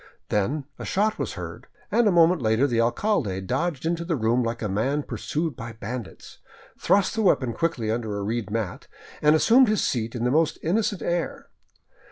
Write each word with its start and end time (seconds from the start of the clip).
Then 0.29 0.65
a 0.79 0.83
shot 0.83 1.19
was 1.19 1.33
heard, 1.33 1.67
and 1.91 2.07
a 2.07 2.11
moment 2.11 2.41
later 2.41 2.65
the 2.65 2.81
alcalde 2.81 3.39
dodged 3.41 3.85
Into 3.85 4.03
the 4.03 4.15
room 4.15 4.41
like 4.41 4.63
a 4.63 4.67
man 4.67 5.03
pursued 5.03 5.55
by 5.55 5.73
bandits, 5.73 6.39
thrust 6.79 7.13
the 7.13 7.21
weapon 7.21 7.53
quickly 7.53 7.91
under 7.91 8.17
a 8.17 8.23
reed 8.23 8.49
mat, 8.49 8.87
and 9.21 9.35
assumed 9.35 9.67
his 9.67 9.83
seat 9.83 10.15
and 10.15 10.25
his 10.25 10.33
most 10.33 10.57
innocent 10.63 11.03
air. 11.03 11.49